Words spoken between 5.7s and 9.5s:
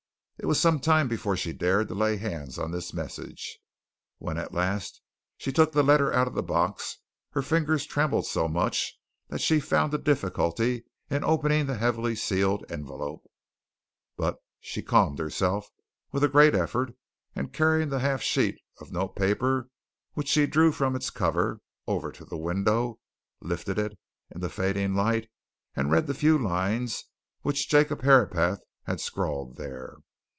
the letter out of the box her fingers trembled so much that